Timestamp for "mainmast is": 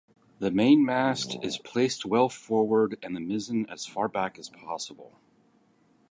0.49-1.59